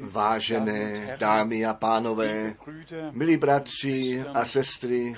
[0.00, 2.54] Vážené dámy a pánové,
[3.10, 5.14] milí bratři a sestry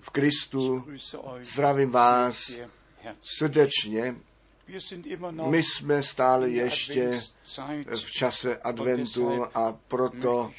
[0.00, 0.84] v Kristu,
[1.42, 2.50] zdravím vás
[3.20, 4.16] srdečně.
[5.46, 7.20] My jsme stále ještě
[7.90, 10.52] v čase adventu a proto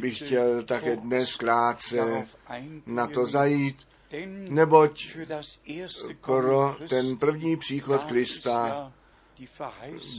[0.00, 2.26] bych chtěl také dnes krátce
[2.86, 3.76] na to zajít,
[4.48, 5.16] neboť
[6.20, 8.92] pro ten první příchod Krista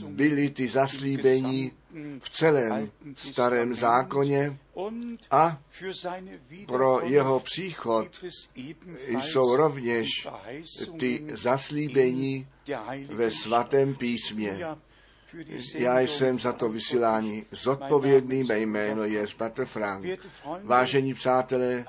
[0.08, 1.72] byly ty zaslíbení
[2.18, 4.58] v celém starém zákoně
[5.30, 5.62] a
[6.66, 8.24] pro jeho příchod
[9.06, 10.08] jsou rovněž
[10.98, 12.46] ty zaslíbení
[13.08, 14.58] ve svatém písmě.
[15.74, 20.06] Já jsem za to vysílání zodpovědný, mé jméno je Patr Frank.
[20.62, 21.84] Vážení přátelé,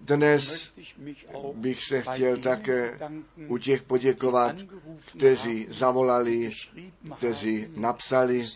[0.00, 0.72] dnes
[1.54, 2.98] bych se chtěl také
[3.48, 4.56] u těch poděkovat,
[5.06, 6.50] kteří zavolali,
[7.16, 8.46] kteří napsali,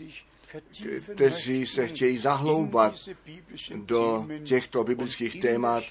[1.15, 2.95] kteří se chtějí zahloubat
[3.75, 5.85] do těchto biblických témat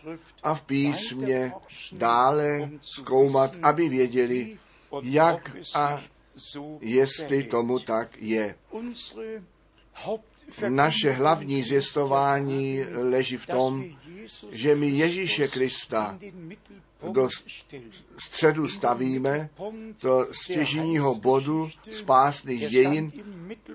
[0.43, 1.51] a v písmě
[1.91, 4.57] dále zkoumat, aby věděli,
[5.01, 6.03] jak a
[6.81, 8.55] jestli tomu tak je.
[10.69, 13.85] Naše hlavní zjistování leží v tom,
[14.51, 16.19] že my Ježíše Krista
[17.11, 17.29] do
[18.17, 19.49] středu stavíme,
[20.03, 23.11] do stěžního bodu spásných dějin.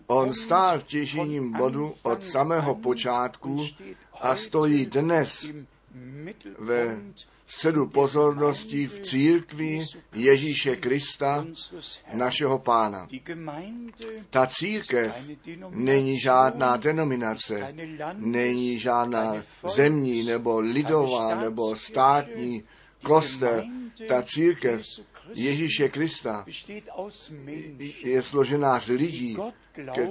[0.06, 3.66] On stál v těžním bodu od samého počátku
[4.20, 5.46] a stojí dnes
[6.58, 7.02] ve
[7.54, 11.46] středu pozornosti v církvi Ježíše Krista,
[12.12, 13.08] našeho pána.
[14.30, 15.28] Ta církev
[15.70, 17.74] není žádná denominace,
[18.14, 22.64] není žádná zemní nebo lidová nebo státní
[23.02, 23.64] kostel.
[24.08, 24.82] Ta církev
[25.34, 26.44] Ježíše Krista
[28.04, 29.36] je složená z lidí,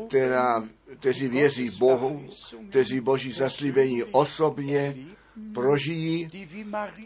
[0.08, 0.64] která,
[1.00, 2.30] kteří věří Bohu,
[2.70, 4.96] kteří Boží zaslíbení osobně
[5.54, 6.30] prožijí,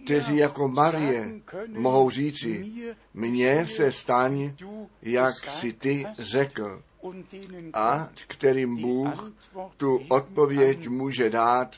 [0.03, 2.71] kteří jako Marie mohou říci,
[3.13, 4.53] mně se staň,
[5.01, 6.83] jak si ty řekl.
[7.73, 9.31] A kterým Bůh
[9.77, 11.75] tu odpověď může dát,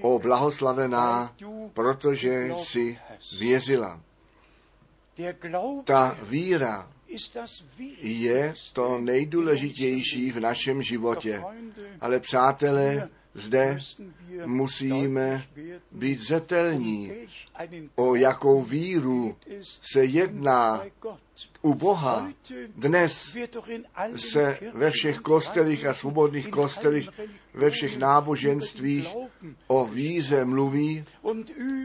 [0.00, 1.34] o blahoslavená,
[1.72, 2.98] protože si
[3.38, 4.00] věřila.
[5.84, 6.90] Ta víra
[8.00, 11.42] je to nejdůležitější v našem životě.
[12.00, 13.78] Ale přátelé, zde
[14.44, 15.46] musíme
[15.92, 17.12] být zetelní,
[17.96, 19.36] o jakou víru
[19.92, 20.82] se jedná
[21.62, 22.32] u Boha.
[22.76, 23.36] Dnes
[24.16, 27.08] se ve všech kostelích a svobodných kostelích,
[27.54, 29.08] ve všech náboženstvích
[29.66, 31.04] o víře mluví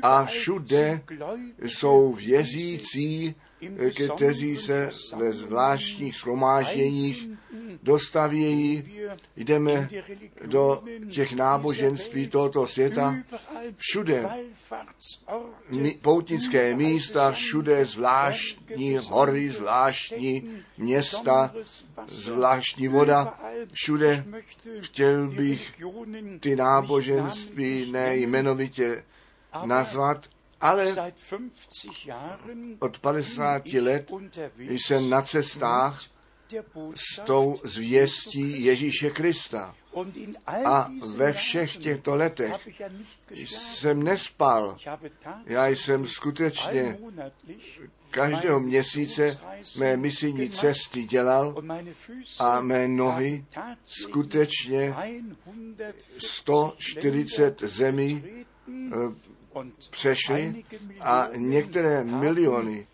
[0.02, 1.02] a všude
[1.62, 3.36] jsou věřící,
[4.16, 7.28] kteří se ve zvláštních schromážděních
[7.84, 8.84] dostavějí,
[9.36, 9.90] jdeme
[10.46, 13.16] do těch náboženství tohoto světa,
[13.78, 14.30] všude
[16.02, 21.54] poutnické místa, všude zvláštní hory, zvláštní města,
[22.08, 23.40] zvláštní voda,
[23.74, 24.26] všude
[24.82, 25.74] chtěl bych
[26.40, 29.04] ty náboženství nejmenovitě
[29.66, 30.28] nazvat,
[30.62, 31.14] ale
[32.80, 34.12] od 50 let
[34.70, 36.13] jsem na cestách
[36.96, 39.76] s tou zvěstí Ježíše Krista.
[40.66, 42.54] A ve všech těchto letech
[43.32, 44.78] jsem nespal.
[45.46, 46.98] Já jsem skutečně
[48.12, 49.40] každého měsíce
[49.78, 51.56] mé misijní cesty dělal
[52.40, 53.46] a mé nohy
[53.84, 54.96] skutečně
[56.18, 58.24] 140 zemí
[59.90, 60.66] přešly
[61.02, 62.88] a některé miliony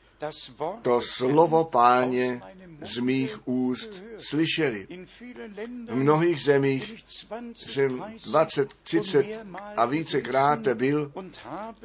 [0.82, 2.42] to slovo páně
[2.82, 4.88] z mých úst slyšeli.
[5.90, 6.96] V mnohých zemích
[7.54, 9.26] jsem 20, 30
[9.76, 11.12] a více krát byl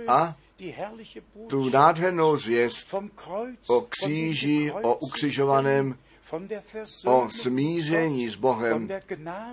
[0.09, 0.37] a
[1.49, 2.95] tu nádhernou zvěst
[3.69, 5.99] o kříži, o ukřižovaném,
[7.07, 8.89] o smíření s Bohem,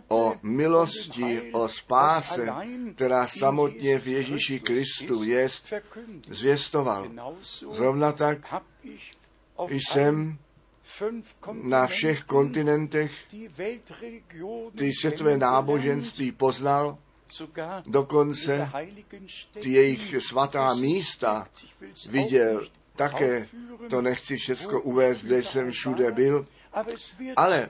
[0.07, 2.47] o milosti, o spáse,
[2.95, 5.47] která samotně v Ježíši Kristu je,
[6.27, 7.11] zvěstoval.
[7.71, 8.53] Zrovna tak
[9.69, 10.37] jsem
[11.63, 13.11] na všech kontinentech
[14.77, 16.97] ty světové náboženství poznal,
[17.85, 18.69] dokonce
[19.61, 21.47] ty jejich svatá místa
[22.09, 22.67] viděl.
[22.95, 23.47] Také
[23.89, 26.47] to nechci všechno uvést, kde jsem všude byl,
[27.35, 27.69] ale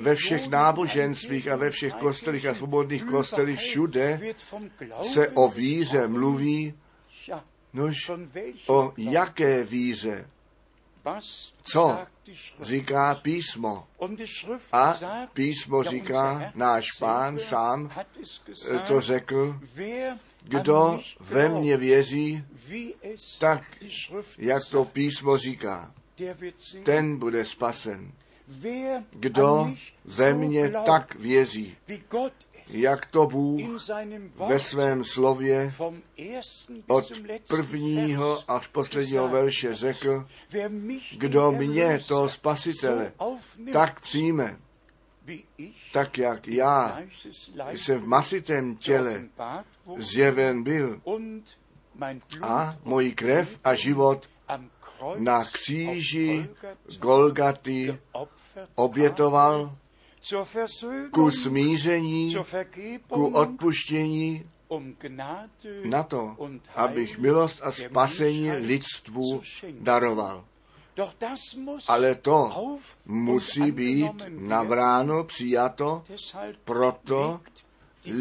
[0.00, 4.20] ve všech náboženstvích a ve všech kostelích a svobodných kostelích všude
[5.12, 6.74] se o víře mluví,
[7.72, 8.10] nož
[8.66, 10.30] o jaké víře?
[11.62, 11.98] Co
[12.60, 13.86] říká písmo.
[14.72, 14.96] A
[15.32, 17.90] písmo říká, náš pán sám
[18.86, 19.60] to řekl,
[20.42, 22.44] kdo ve mně věří,
[23.38, 23.62] tak
[24.38, 25.94] jak to písmo říká,
[26.82, 28.12] ten bude spasen.
[29.10, 31.76] Kdo ve mně tak věří,
[32.70, 33.60] jak to Bůh
[34.48, 35.72] ve svém slově
[36.86, 37.12] od
[37.48, 40.26] prvního až posledního verše řekl,
[41.18, 43.12] kdo mě, toho spasitele,
[43.72, 44.58] tak přijme,
[45.92, 46.98] tak jak já
[47.70, 49.28] jsem v masitém těle
[49.96, 51.00] zjeven byl
[52.42, 54.30] a moji krev a život
[55.16, 56.48] na kříži
[56.98, 57.98] Golgaty
[58.74, 59.76] obětoval
[61.10, 62.34] ku smíření,
[63.08, 64.44] ku odpuštění,
[65.84, 66.36] na to,
[66.74, 69.42] abych milost a spasení lidstvu
[69.80, 70.44] daroval.
[71.88, 72.52] Ale to
[73.06, 76.02] musí být navráno, přijato,
[76.64, 77.40] proto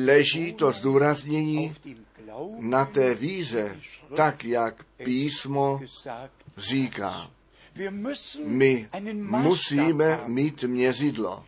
[0.06, 1.76] leží to zdůraznění
[2.60, 3.80] na té víze,
[4.16, 5.82] tak jak písmo
[6.58, 7.32] říká.
[8.46, 8.90] My
[9.22, 11.46] musíme mít měřidlo.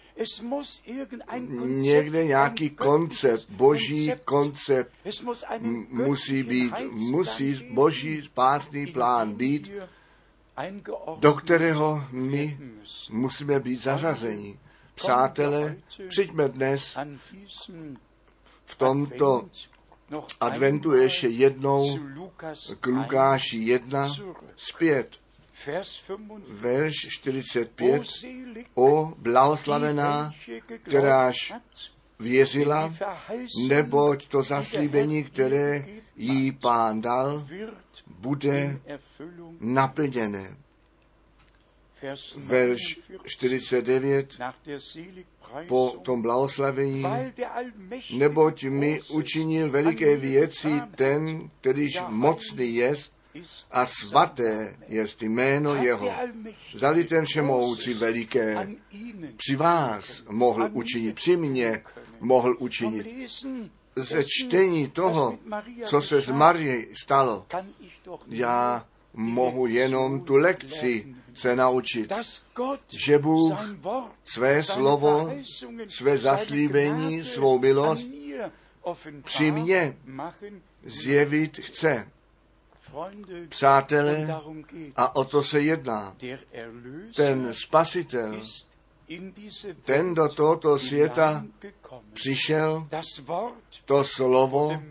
[1.65, 4.91] Někde nějaký koncept, boží koncept
[5.89, 9.71] musí být, musí boží spásný plán být,
[11.19, 12.59] do kterého my
[13.11, 14.59] musíme být zařazeni.
[14.95, 15.77] Přátelé,
[16.07, 16.97] přijďme dnes
[18.65, 19.49] v tomto
[20.39, 21.99] adventu ještě jednou
[22.79, 24.07] k Lukáši 1
[24.55, 25.19] zpět
[26.47, 28.03] verš 45,
[28.75, 30.33] o blahoslavená,
[30.83, 31.53] kteráž
[32.19, 32.93] věřila,
[33.67, 35.85] neboť to zaslíbení, které
[36.15, 37.47] jí pán dal,
[38.07, 38.79] bude
[39.59, 40.57] naplněné.
[42.37, 44.37] Verš 49,
[45.67, 47.03] po tom blahoslavení,
[48.17, 53.18] neboť mi učinil veliké věci ten, kterýž mocný jest
[53.71, 56.13] a svaté je jméno jeho.
[56.73, 58.67] Zali ten všemoucí veliké
[59.37, 61.83] při vás mohl učinit, při mně
[62.19, 63.29] mohl učinit.
[63.95, 65.39] Ze čtení toho,
[65.85, 67.45] co se s Marie stalo,
[68.27, 72.13] já mohu jenom tu lekci se naučit,
[73.05, 73.53] že Bůh
[74.25, 75.33] své slovo,
[75.87, 78.07] své zaslíbení, svou milost
[79.23, 79.97] při mně
[80.83, 82.07] zjevit chce.
[83.49, 84.27] Přátelé,
[84.95, 86.15] a o to se jedná.
[87.15, 88.41] Ten spasitel,
[89.85, 91.45] ten do tohoto světa
[92.13, 92.87] přišel,
[93.85, 94.81] to slovo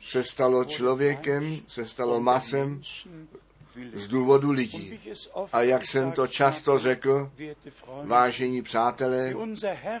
[0.00, 2.82] se stalo člověkem, se stalo masem
[3.92, 5.00] z důvodu lidí.
[5.52, 7.30] A jak jsem to často řekl,
[8.04, 9.34] vážení přátelé,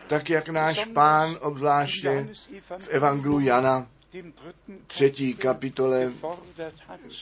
[0.06, 2.28] tak jak náš pán obzvláště
[2.78, 3.86] v Evangelu Jana
[4.86, 6.12] třetí kapitole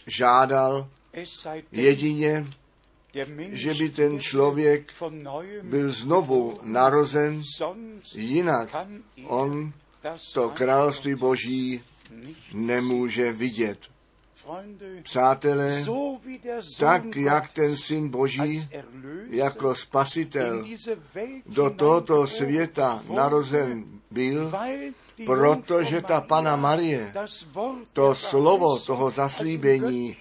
[0.06, 0.88] žádal
[1.72, 2.46] jedině,
[3.52, 4.92] že by ten člověk
[5.62, 7.42] byl znovu narozen,
[8.14, 8.76] jinak
[9.26, 9.72] on
[10.34, 11.82] to království boží
[12.52, 13.78] nemůže vidět.
[15.02, 15.84] Přátelé,
[16.80, 18.68] tak jak ten syn Boží
[19.30, 20.64] jako spasitel
[21.46, 24.52] do tohoto světa narozen byl,
[25.24, 27.12] protože ta Pana Marie,
[27.92, 30.16] to slovo toho zaslíbení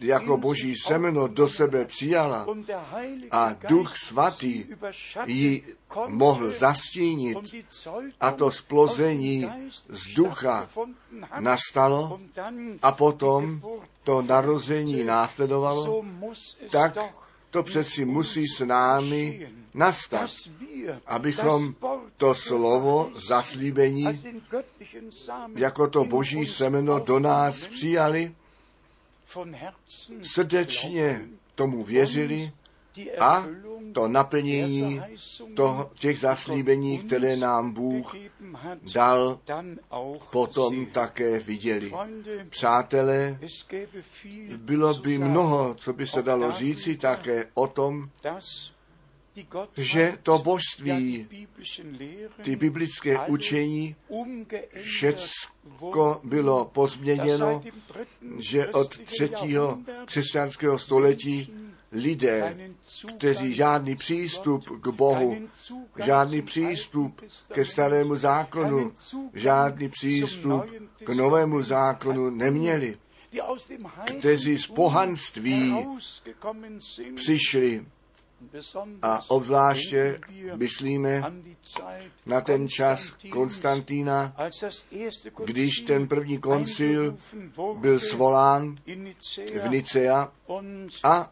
[0.00, 2.46] jako boží semeno do sebe přijala
[3.30, 4.64] a duch svatý
[5.26, 5.76] ji
[6.06, 7.38] mohl zastínit
[8.20, 9.50] a to splození
[9.88, 10.68] z ducha
[11.40, 12.18] nastalo
[12.82, 13.62] a potom
[14.04, 16.04] to narození následovalo,
[16.70, 16.98] tak
[17.50, 20.30] to přeci musí s námi nastat,
[21.06, 21.74] abychom
[22.16, 24.04] to slovo zaslíbení
[25.56, 28.34] jako to boží semeno do nás přijali,
[30.22, 32.52] srdečně tomu věřili
[33.18, 33.46] a
[33.92, 35.02] to naplnění
[35.56, 38.16] toho, těch zaslíbení, které nám Bůh
[38.94, 39.38] dal,
[40.32, 41.92] potom také viděli.
[42.50, 43.38] Přátelé,
[44.56, 48.10] bylo by mnoho, co by se dalo říci také o tom,
[49.76, 51.28] že to božství,
[52.42, 53.96] ty biblické učení,
[54.82, 57.62] všecko bylo pozměněno,
[58.38, 61.52] že od třetího křesťanského století
[61.92, 62.70] lidé,
[63.18, 65.36] kteří žádný přístup k Bohu,
[66.04, 68.92] žádný přístup ke starému zákonu,
[69.34, 70.64] žádný přístup
[71.04, 72.98] k novému zákonu neměli.
[74.18, 75.86] kteří z pohanství
[77.14, 77.86] přišli
[79.02, 80.20] a obzvláště
[80.56, 81.32] myslíme
[82.26, 84.36] na ten čas Konstantína,
[85.44, 87.16] když ten první koncil
[87.78, 88.76] byl svolán
[89.64, 90.32] v Nicea
[91.02, 91.30] a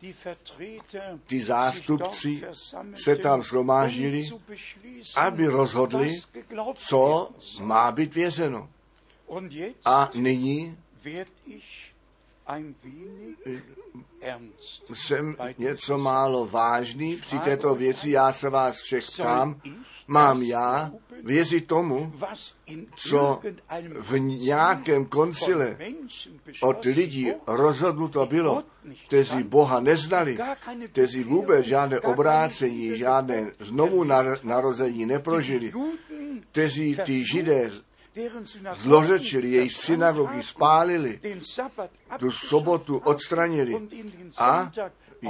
[1.27, 2.43] ty zástupci
[3.05, 4.31] se tam shromáždili,
[5.17, 6.09] aby rozhodli,
[6.75, 8.69] co má být vězeno.
[9.85, 10.77] A nyní
[14.95, 19.61] jsem něco málo vážný při této věci, já se vás všech ptám,
[20.07, 20.91] mám já
[21.25, 22.13] věřit tomu,
[22.97, 23.41] co
[24.01, 25.77] v nějakém koncile
[26.61, 28.65] od lidí rozhodnuto bylo,
[29.07, 30.39] kteří Boha neznali,
[30.87, 34.05] kteří vůbec žádné obrácení, žádné znovu
[34.43, 35.73] narození neprožili,
[36.41, 37.71] kteří ty židé
[38.79, 41.21] zlořečili, jejich synagogy spálili,
[42.19, 43.89] tu sobotu odstranili
[44.39, 44.71] a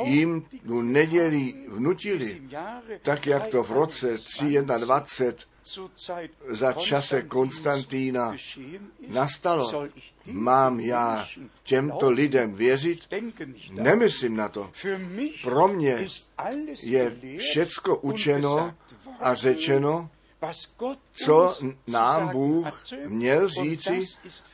[0.04, 2.42] jim tu neděli vnutili,
[3.02, 5.48] tak jak to v roce 321
[6.48, 8.34] za čase Konstantína
[9.08, 9.88] nastalo.
[10.26, 11.26] Mám já
[11.62, 13.00] těmto lidem věřit?
[13.70, 14.70] Nemyslím na to.
[15.42, 16.06] Pro mě
[16.82, 18.74] je všecko učeno
[19.20, 20.10] a řečeno,
[21.24, 22.66] co nám Bůh
[23.06, 24.00] měl říci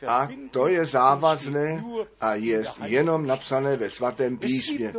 [0.07, 1.83] a to je závazné
[2.21, 4.93] a je jenom napsané ve svatém písmě.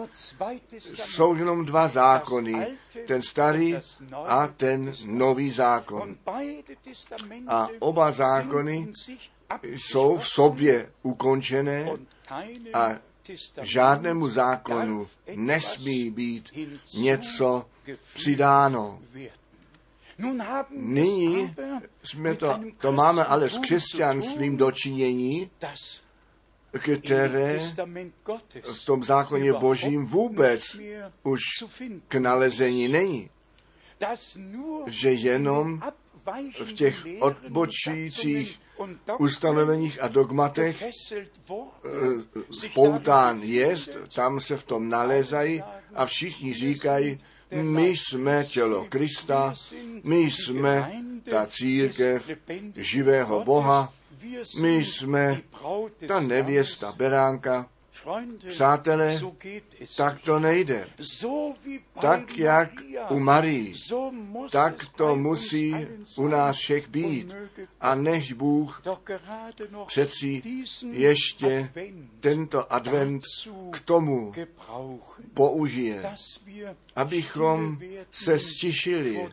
[0.95, 3.77] Jsou jenom dva zákony, ten starý
[4.13, 6.17] a ten nový zákon.
[7.49, 8.91] A oba zákony
[9.63, 11.91] jsou v sobě ukončené
[12.75, 12.89] a
[13.63, 16.51] žádnému zákonu nesmí být
[16.99, 17.67] něco
[18.15, 18.99] přidáno.
[20.71, 21.55] Nyní
[22.03, 25.51] jsme to, to máme ale s křesťanstvím dočinění,
[26.79, 27.61] které
[28.63, 30.63] v tom zákoně božím vůbec
[31.23, 31.41] už
[32.09, 33.31] k nalezení není.
[34.87, 35.83] Že jenom
[36.65, 38.61] v těch odbočících
[39.19, 40.85] ustanoveních a dogmatech
[42.51, 45.63] spoután jest, tam se v tom nalézají
[45.95, 47.19] a všichni říkají,
[47.51, 49.55] my jsme tělo Krista,
[50.05, 52.31] my jsme ta církev
[52.77, 53.93] živého Boha,
[54.61, 55.43] my jsme
[56.09, 57.69] ta nevěsta beránka.
[58.49, 59.21] Přátelé,
[59.97, 60.89] tak to nejde.
[62.01, 62.71] Tak jak
[63.11, 63.75] u Marii,
[64.51, 65.75] tak to musí
[66.17, 67.35] u nás všech být.
[67.81, 68.83] A než Bůh
[69.87, 70.43] přeci
[70.91, 71.73] ještě
[72.21, 73.23] tento advent
[73.71, 74.33] k tomu
[75.35, 76.03] použije,
[76.97, 77.79] abychom
[78.11, 79.29] se stišili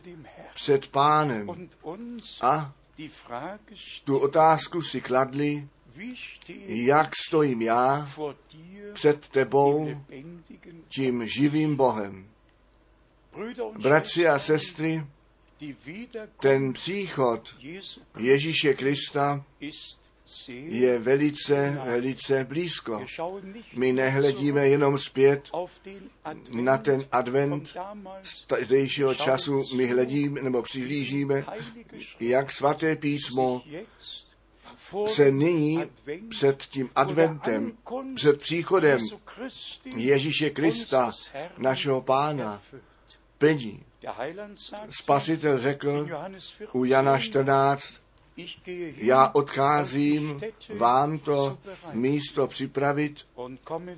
[0.54, 1.68] před pánem
[2.40, 2.72] a
[4.04, 5.68] tu otázku si kladli,
[6.66, 8.08] jak stojím já
[8.92, 10.02] před tebou,
[10.88, 12.26] tím živým Bohem.
[13.78, 15.06] Bratři a sestry,
[16.40, 17.56] ten příchod
[18.18, 19.44] Ježíše Krista
[20.48, 23.04] je velice, velice blízko.
[23.74, 25.50] My nehledíme jenom zpět
[26.50, 27.76] na ten advent
[28.60, 31.44] zdejšího času, my hledíme nebo přihlížíme,
[32.20, 33.62] jak svaté písmo
[35.06, 35.82] se nyní
[36.28, 37.72] před tím adventem,
[38.14, 39.00] před příchodem
[39.96, 41.12] Ježíše Krista,
[41.58, 42.60] našeho pána,
[43.38, 43.82] plní.
[44.90, 46.08] Spasitel řekl
[46.72, 47.84] u Jana 14,
[48.96, 50.40] já odcházím
[50.76, 51.58] vám to
[51.92, 53.26] místo připravit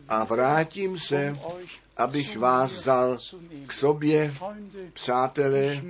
[0.09, 1.35] a vrátím se,
[1.97, 3.19] abych vás vzal
[3.67, 4.35] k sobě,
[4.93, 5.83] přátelé,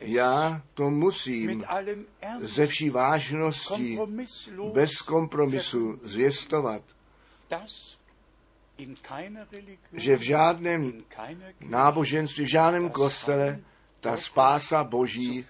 [0.00, 1.64] já to musím
[2.40, 3.98] ze vší vážností,
[4.72, 6.82] bez kompromisu zvěstovat,
[9.92, 11.04] že v žádném
[11.60, 13.60] náboženství, v žádném kostele
[14.00, 15.44] ta spása Boží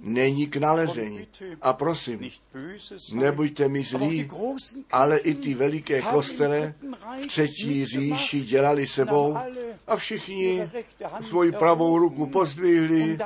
[0.00, 1.26] není k nalezení.
[1.62, 2.30] A prosím,
[3.12, 4.30] nebuďte mi zlí,
[4.90, 6.74] ale i ty veliké kostele
[7.22, 9.36] v třetí říši dělali sebou
[9.86, 10.70] a všichni
[11.20, 13.18] svoji pravou ruku pozdvihli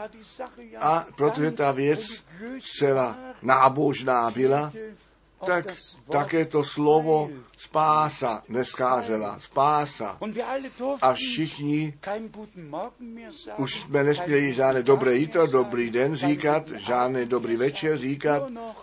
[0.80, 2.25] a protože ta věc
[2.58, 4.73] zcela nábožná byla,
[5.47, 5.66] tak
[6.11, 9.38] také to slovo spása nescházela.
[9.40, 10.18] Spása.
[11.02, 11.95] A všichni
[13.59, 18.42] už jsme nesměli žádné dobré jíto, dobrý den říkat, žádný dobrý večer říkat,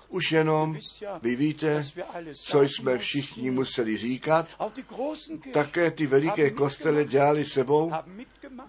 [0.09, 0.77] už jenom,
[1.21, 1.83] vy víte,
[2.43, 4.47] co jsme všichni museli říkat.
[5.53, 7.91] Také ty veliké kostele dělali sebou,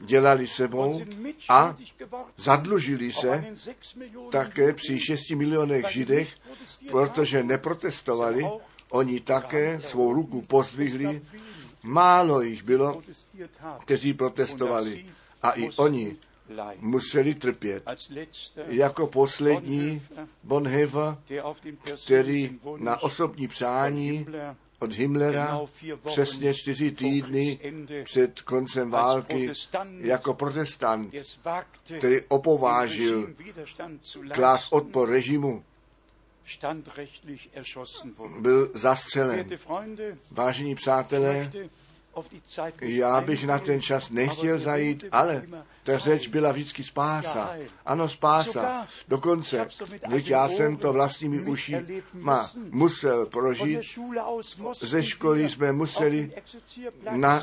[0.00, 1.00] dělali sebou
[1.49, 1.76] a
[2.37, 3.45] zadlužili se
[4.31, 6.35] také při 6 milionech židech,
[6.90, 7.43] protože
[7.76, 8.45] neprotestovali
[8.90, 11.23] Oni také svou ruku pozdvihli.
[11.83, 13.02] Málo jich bylo,
[13.80, 15.06] kteří protestovali.
[15.42, 16.16] A i oni
[16.78, 17.83] museli trpět.
[18.66, 20.02] Jako poslední
[20.42, 21.18] Bonhoeffer,
[22.04, 24.26] který na osobní přání
[24.78, 25.61] od Himmlera
[26.06, 27.59] přesně čtyři týdny
[28.04, 29.50] před koncem války
[29.99, 31.14] jako protestant,
[31.99, 33.35] který opovážil
[34.35, 35.64] klás odpor režimu,
[38.38, 39.47] byl zastřelen.
[40.31, 41.50] Vážení přátelé,
[42.81, 45.47] já bych na ten čas nechtěl zajít, ale
[45.85, 47.55] ta řeč byla vždycky spása.
[47.87, 48.87] Ano, spása.
[49.09, 49.69] Dokonce,
[50.09, 53.81] když já jsem to vlastními uši má, musel prožít,
[54.81, 56.33] ze školy jsme museli
[57.11, 57.43] na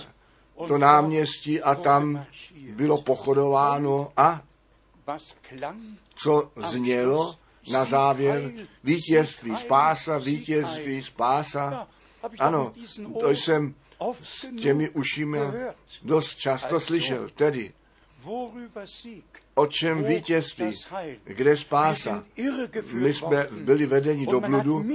[0.68, 2.26] to náměstí a tam
[2.70, 4.42] bylo pochodováno a
[6.16, 7.36] co znělo
[7.72, 8.52] na závěr
[8.84, 11.88] vítězství, spása, vítězství, spása.
[12.40, 12.74] Ano,
[13.20, 13.76] to jsem
[14.24, 15.40] s těmi ušimi
[16.04, 17.30] dost často slyšel.
[17.36, 17.74] Tedy,
[19.56, 20.72] o čem vítězství,
[21.24, 22.24] kde spása.
[22.94, 24.86] My jsme byli vedeni do bludu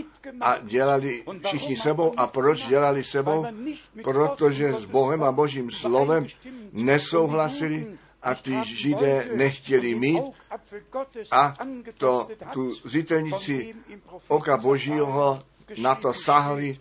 [0.41, 2.13] a dělali všichni sebou.
[2.17, 3.47] A proč dělali sebou?
[4.03, 6.27] Protože s Bohem a Božím slovem
[6.73, 7.99] nesouhlasili
[8.31, 10.23] a ty židé nechtěli mít
[11.31, 11.55] a
[11.99, 13.75] to, tu zitelnici
[14.29, 15.43] oka Božího
[15.79, 16.79] na to sahli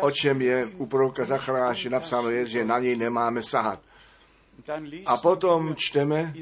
[0.00, 3.80] o čem je u proroka Zacharáše napsáno, je, že na něj nemáme sahat.
[5.06, 6.34] A potom čteme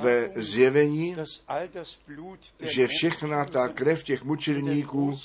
[0.00, 1.16] ve zjevení,
[2.60, 5.18] že všechna ta krev těch mučilníků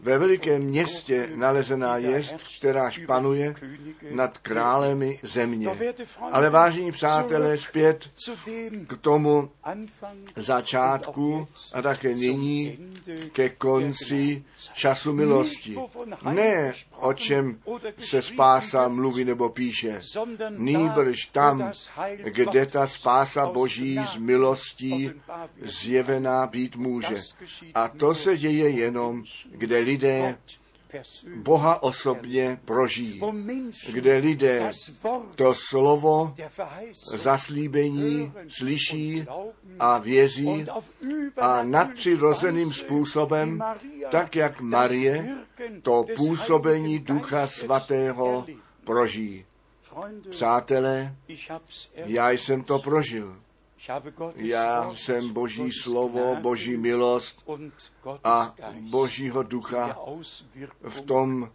[0.00, 2.22] ve velikém městě nalezená je,
[2.58, 3.54] která španuje
[4.10, 5.68] nad králemi země.
[6.32, 8.10] Ale vážení přátelé, zpět
[8.86, 9.50] k tomu
[10.36, 12.78] začátku a také nyní
[13.32, 15.76] ke konci času milosti.
[16.32, 17.58] Ne o čem
[17.98, 20.00] se spása mluví nebo píše,
[20.50, 21.72] nýbrž tam,
[22.24, 25.10] kde ta spása Boží z milostí
[25.62, 27.16] zjevená být může.
[27.74, 30.38] A to se děje jenom, kde lidé
[31.36, 33.20] Boha osobně prožijí,
[33.92, 34.70] kde lidé
[35.34, 36.34] to slovo
[36.94, 39.26] zaslíbení slyší
[39.78, 40.66] a věří
[41.36, 43.64] a nadpřirozeným způsobem,
[44.10, 45.36] tak jak Marie,
[45.82, 48.46] to působení Ducha Svatého
[48.84, 49.44] prožijí.
[50.30, 51.16] Přátelé,
[51.96, 53.36] já jsem to prožil.
[54.36, 57.44] Já jsem Boží slovo, Boží milost
[58.24, 59.98] a Božího ducha
[60.82, 61.50] v tom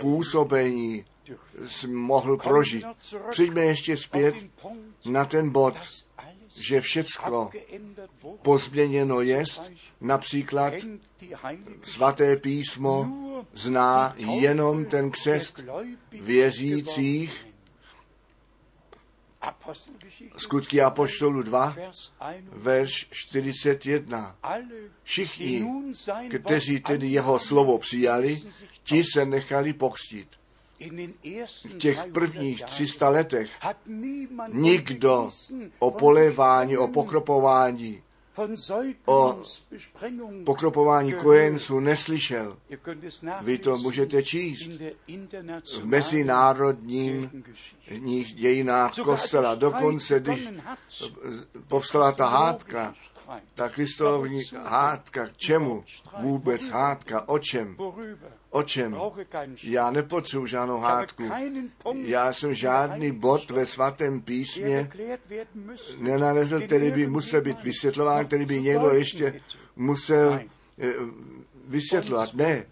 [0.00, 1.04] působení
[1.86, 2.84] mohl prožít.
[3.30, 4.34] Přijďme ještě zpět
[5.06, 5.74] na ten bod,
[6.56, 7.50] že všecko
[8.42, 10.74] pozměněno jest, například
[11.82, 13.08] svaté písmo
[13.54, 15.64] zná jenom ten křest
[16.12, 17.53] věřících,
[20.36, 21.76] Skutky Apoštolu 2,
[22.52, 24.36] verš 41.
[25.02, 25.66] Všichni,
[26.38, 28.42] kteří tedy jeho slovo přijali,
[28.82, 30.28] ti se nechali pokřtít.
[31.68, 33.50] V těch prvních 300 letech
[34.52, 35.30] nikdo
[35.78, 38.02] o polévání, o pokropování
[39.06, 39.42] o
[40.44, 42.56] pokropování kojenců neslyšel.
[43.42, 44.68] Vy to můžete číst
[45.80, 47.44] v mezinárodním
[48.34, 49.54] dějinách kostela.
[49.54, 50.48] Dokonce, když
[51.68, 52.94] povstala ta hádka,
[53.54, 55.84] ta Kristolovní hádka, k čemu
[56.20, 57.76] vůbec hádka, o čem?
[58.54, 58.96] O čem?
[59.62, 61.22] Já nepotřebuji žádnou hádku.
[61.94, 64.90] Já jsem žádný bod ve svatém písmě
[65.98, 69.40] nenalezl, který by musel být vysvětlován, který by někdo ještě
[69.76, 70.40] musel
[70.78, 70.92] eh,
[71.66, 72.34] vysvětlovat.
[72.34, 72.64] Ne,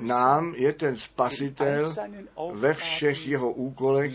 [0.00, 1.94] nám je ten spasitel
[2.52, 4.12] ve všech jeho úkolech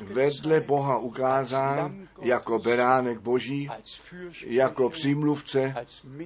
[0.00, 3.70] vedle Boha ukázán jako beránek Boží,
[4.46, 5.74] jako přímluvce,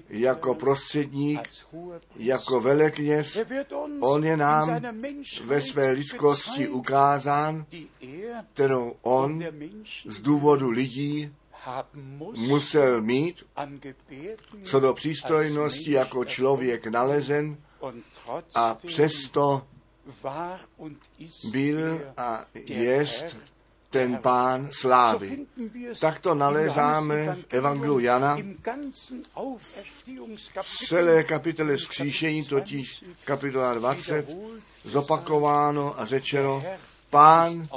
[0.08, 1.40] jako prostředník,
[2.16, 3.38] jako velekněz.
[4.00, 4.80] On je nám
[5.44, 7.66] ve své lidskosti ukázán,
[8.54, 9.44] kterou on
[10.06, 11.32] z důvodu lidí
[12.36, 13.44] musel mít
[14.62, 17.56] co do přístojnosti jako člověk nalezen
[18.54, 19.66] a přesto
[21.52, 23.36] byl a jest
[23.90, 25.46] ten pán slávy.
[26.00, 28.38] Tak to nalézáme v Evangelu Jana
[30.62, 34.26] v celé kapitole vzkříšení, totiž kapitola 20,
[34.84, 36.62] zopakováno a řečeno,
[37.10, 37.68] pán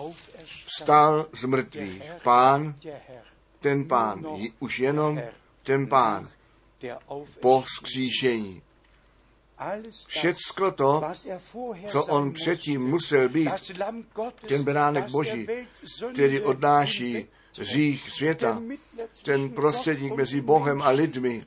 [0.66, 2.12] vstal z mrtvých.
[2.24, 2.76] Pán,
[3.60, 4.26] ten pán,
[4.60, 5.22] už jenom
[5.64, 6.30] ten pán
[7.40, 8.62] po vzkříšení.
[10.08, 11.02] Všecko to,
[11.88, 13.50] co on předtím musel být,
[14.48, 15.48] ten beránek Boží,
[16.14, 18.62] který odnáší řích světa,
[19.24, 21.46] ten prostředník mezi Bohem a lidmi,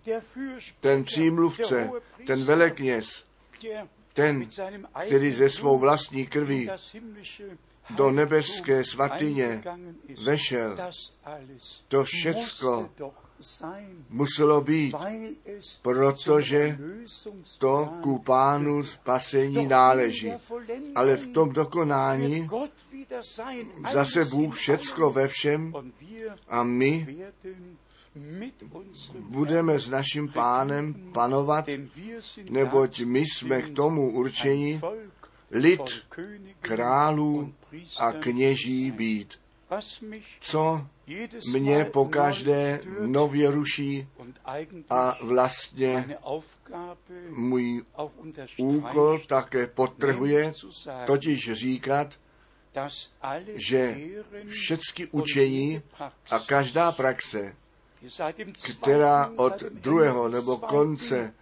[0.81, 1.91] ten přímluvce,
[2.27, 3.25] ten velekněz,
[4.13, 4.49] ten,
[5.07, 6.71] který ze svou vlastní krví
[7.91, 9.63] do nebeské svatyně
[10.25, 10.77] vešel.
[11.89, 12.91] To všecko
[14.09, 14.95] muselo být,
[15.83, 16.79] protože
[17.59, 20.33] to ku pánu spasení náleží.
[20.95, 22.49] Ale v tom dokonání
[23.93, 25.75] zase Bůh všecko ve všem
[26.49, 27.17] a my
[29.19, 31.65] budeme s naším pánem panovat,
[32.51, 34.81] neboť my jsme k tomu určení
[35.51, 35.81] lid
[36.61, 37.53] králů
[37.99, 39.41] a kněží být.
[40.41, 40.87] Co
[41.53, 44.09] mě pokaždé nově ruší
[44.91, 46.19] a vlastně
[47.29, 47.85] můj
[48.59, 50.53] úkol také potrhuje,
[51.07, 52.19] totiž říkat,
[53.55, 53.97] že
[54.49, 55.83] všechny učení
[56.31, 57.57] a každá praxe,
[58.83, 61.35] která od druhého nebo konce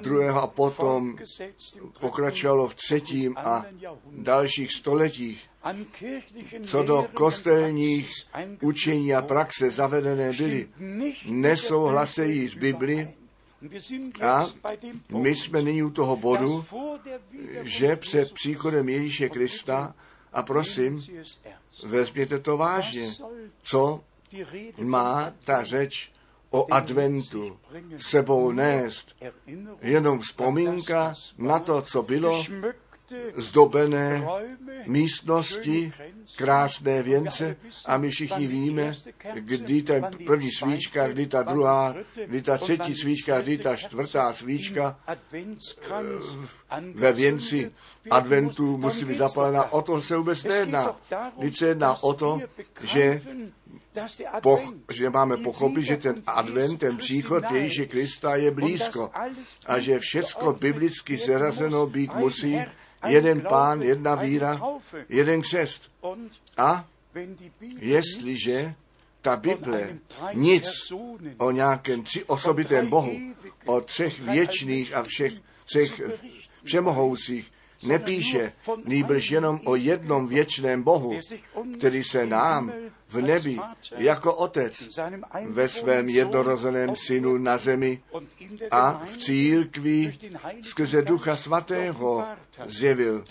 [0.00, 1.16] druhého a potom
[2.00, 3.66] pokračovalo v třetím a
[4.12, 5.48] dalších stoletích,
[6.64, 8.10] co do kostelních
[8.62, 10.68] učení a praxe zavedené byly,
[11.26, 13.14] nesouhlasejí s Bibli
[14.22, 14.46] a
[15.08, 16.64] my jsme nyní u toho bodu,
[17.62, 19.94] že před příchodem Ježíše Krista,
[20.32, 21.02] a prosím,
[21.86, 23.10] vezměte to vážně,
[23.62, 24.04] co
[24.78, 26.13] má ta řeč
[26.54, 27.58] o adventu
[27.98, 29.16] sebou nést.
[29.82, 32.44] Jenom vzpomínka na to, co bylo,
[33.36, 34.26] zdobené
[34.86, 35.92] místnosti,
[36.36, 38.94] krásné věnce a my všichni víme,
[39.34, 39.94] kdy ta
[40.26, 41.94] první svíčka, kdy ta druhá,
[42.26, 44.98] kdy ta třetí svíčka, kdy ta čtvrtá svíčka
[46.94, 47.70] ve věnci
[48.10, 49.72] adventu musí být zapalena.
[49.72, 50.96] O to se vůbec nejedná.
[51.38, 52.40] Když se jedná o to,
[52.82, 53.22] že
[54.42, 59.10] poch, že máme pochopit, že ten advent, ten příchod Ježíše Krista je blízko
[59.66, 62.58] a že všecko biblicky zarazeno být musí,
[63.06, 64.60] jeden pán, jedna víra,
[65.08, 65.90] jeden křest.
[66.56, 66.86] A
[67.78, 68.74] jestliže
[69.22, 69.98] ta Bible
[70.32, 70.64] nic
[71.38, 73.12] o nějakém tři osobitém Bohu,
[73.64, 75.32] o třech věčných a všech
[75.64, 76.00] třech
[76.64, 77.52] všemohoucích
[77.84, 78.52] nepíše,
[78.84, 81.18] nýbrž jenom o jednom věčném Bohu,
[81.78, 82.72] který se nám
[83.08, 83.58] v nebi
[83.96, 84.98] jako otec
[85.46, 88.02] ve svém jednorozeném synu na zemi
[88.70, 90.18] a v církvi
[90.62, 92.24] skrze Ducha Svatého
[92.66, 93.24] zjevil.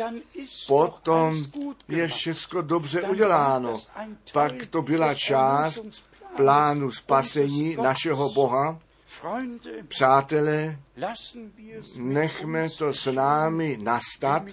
[0.67, 1.45] Potom
[1.87, 3.81] je všechno dobře uděláno.
[4.33, 5.83] Pak to byla část
[6.35, 8.79] plánu spasení našeho Boha,
[9.87, 10.79] Přátelé,
[11.95, 14.43] nechme to s námi nastat,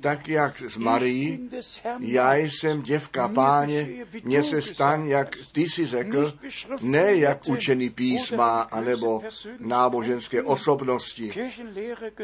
[0.00, 1.50] tak jak s Marií.
[1.98, 3.88] Já jsem děvka páně,
[4.24, 6.32] mně se stan, jak ty si řekl,
[6.80, 9.22] ne jak učený písma anebo
[9.58, 11.32] náboženské osobnosti.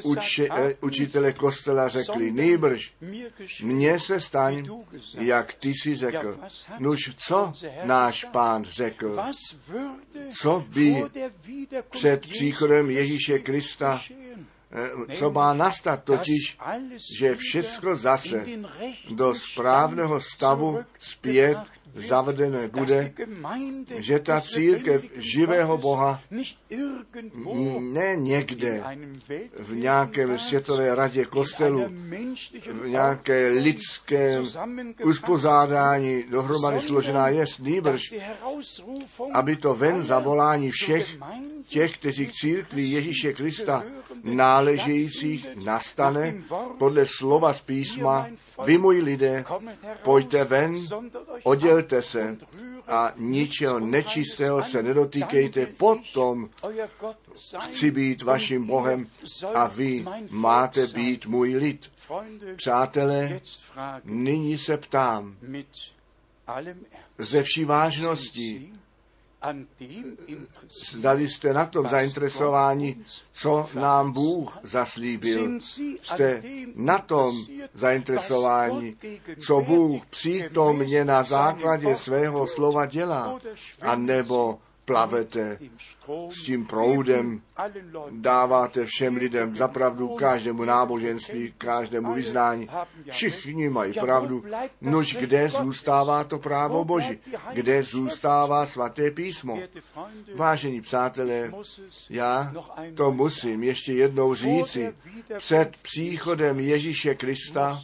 [0.04, 2.94] Uče, eh, učitele kostela řekli, nejbrž,
[3.62, 4.68] mně se staň,
[5.18, 6.38] jak ty si řekl.
[6.78, 7.52] Nuž co
[7.84, 9.16] náš pán řekl?
[10.40, 11.04] Co by
[11.82, 14.00] před příchodem Ježíše Krista,
[14.72, 16.58] eh, co má nastat, totiž,
[17.18, 18.44] že všechno zase
[19.10, 21.58] do správného stavu zpět
[22.06, 23.12] zavedené bude,
[23.96, 26.20] že ta církev živého Boha
[27.80, 28.84] ne někde
[29.58, 31.84] v nějakém světové radě kostelu,
[32.72, 34.40] v nějaké lidské
[35.04, 37.28] uspořádání dohromady složená.
[37.28, 38.14] je, nýbrž,
[39.32, 41.18] aby to ven zavolání všech
[41.66, 43.84] těch, kteří k církvi Ježíše Krista
[44.24, 46.34] náležejících nastane
[46.78, 48.28] podle slova z písma,
[48.64, 49.44] vy můj lidé,
[50.02, 50.76] pojďte ven,
[51.42, 52.36] oddělte se
[52.86, 56.50] a ničeho nečistého se nedotýkejte, potom
[57.70, 59.06] chci být vaším Bohem
[59.54, 61.92] a vy máte být můj lid.
[62.56, 63.40] Přátelé,
[64.04, 65.36] nyní se ptám
[67.18, 68.72] ze vší vážností,
[70.90, 72.96] Zdali jste na tom zainteresováni,
[73.32, 75.60] co nám Bůh zaslíbil.
[76.02, 76.42] Jste
[76.74, 77.36] na tom
[77.74, 78.96] zainteresováni,
[79.46, 83.38] co Bůh přítomně na základě svého slova dělá,
[83.80, 85.58] a nebo plavete
[86.28, 87.42] s tím proudem,
[88.10, 92.68] dáváte všem lidem zapravdu, každému náboženství, každému vyznání.
[93.10, 94.44] Všichni mají pravdu.
[94.80, 97.18] Nož kde zůstává to právo Boží?
[97.52, 99.58] Kde zůstává svaté písmo?
[100.34, 101.52] Vážení přátelé,
[102.10, 102.52] já
[102.94, 104.94] to musím ještě jednou říci.
[105.38, 107.80] Před příchodem Ježíše Krista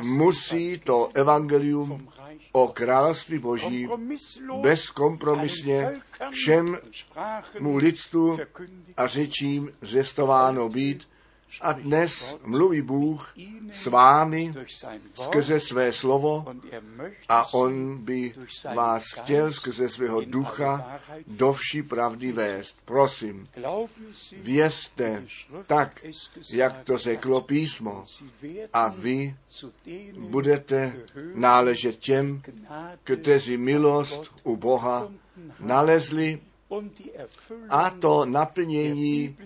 [0.00, 2.08] musí to evangelium
[2.52, 3.88] o království Boží
[4.60, 5.92] bezkompromisně
[6.30, 6.78] všem
[7.60, 8.38] mu lidstvu
[8.96, 11.11] a řečím zvěstováno být.
[11.60, 13.34] A dnes mluví Bůh
[13.72, 14.52] s vámi
[15.14, 16.44] skrze své slovo
[17.28, 18.32] a On by
[18.74, 22.76] vás chtěl skrze svého ducha do vší pravdy vést.
[22.84, 23.48] Prosím,
[24.32, 25.24] vězte
[25.66, 26.04] tak,
[26.50, 28.04] jak to řeklo písmo
[28.72, 29.36] a vy
[30.18, 30.96] budete
[31.34, 32.42] náležet těm,
[33.04, 35.08] kteří milost u Boha
[35.60, 36.40] nalezli
[37.68, 39.36] a to naplnění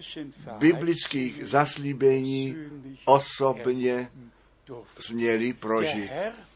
[0.59, 2.57] biblických zaslíbení
[3.05, 4.11] osobně
[5.01, 6.11] směli prožít.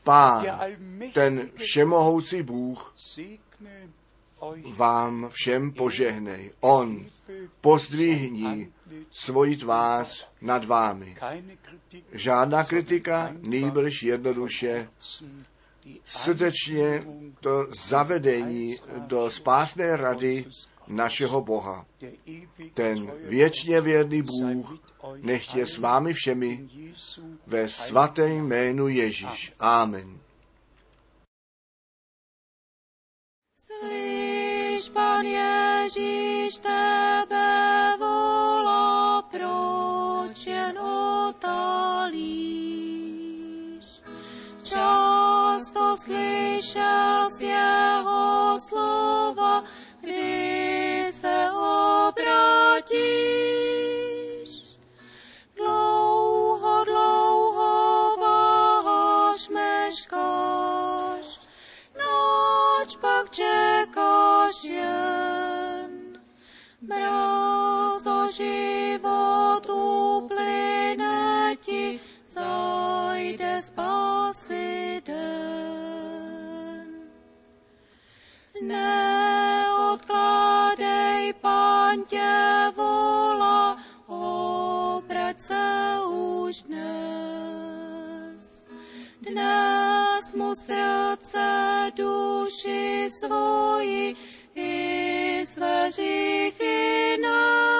[0.04, 0.46] Pán,
[1.12, 2.94] ten všemohoucí Bůh,
[4.76, 6.52] vám všem požehnej.
[6.60, 7.06] On
[7.60, 8.72] pozdvihní
[9.10, 11.16] svoji tvář nad vámi.
[12.12, 14.88] Žádná kritika, nýbrž jednoduše
[16.04, 17.02] srdečně
[17.40, 20.44] to zavedení do spásné rady
[20.88, 21.86] našeho Boha.
[22.74, 24.80] Ten věčně věrný Bůh
[25.16, 26.68] nech je s vámi všemi
[27.46, 29.52] ve svatém jménu Ježíš.
[29.58, 30.18] Amen.
[33.56, 42.89] Slyš, Pan Ježíš, tebe volá, proč jen otálíš?
[47.40, 47.89] Slyšel
[90.54, 94.16] srdce duši svoji
[94.54, 97.79] i své hříchy nás.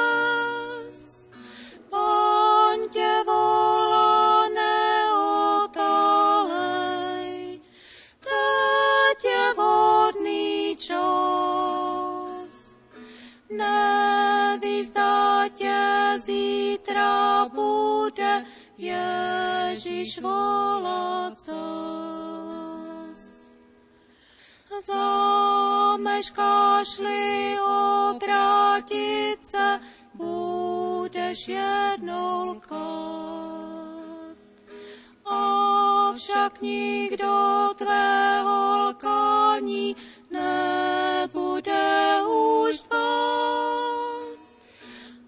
[36.50, 39.96] Avšak nikdo tvého lkání
[40.30, 44.38] nebude už dbát.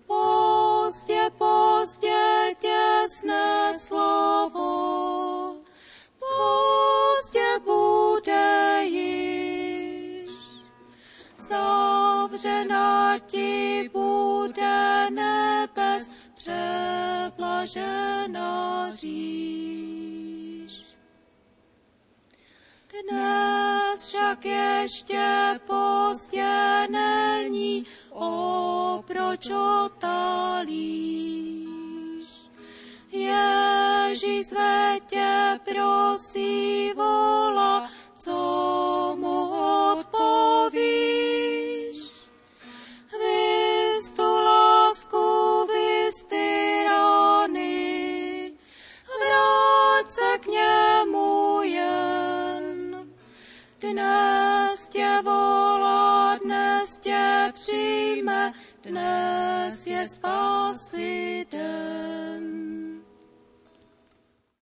[0.07, 5.57] Pozdě, pozdě těsné slovo,
[6.19, 10.31] pozdě bude již.
[11.39, 17.71] Zavřena ti bude nebes, přeblažena
[18.91, 19.72] říš.
[24.43, 29.51] Však ještě pozdě není, o proč
[29.85, 30.73] otálíš.
[33.13, 39.52] Ježíš své tě prosí, volá, co mu
[58.19, 58.53] ima
[58.85, 61.45] nas je spasi.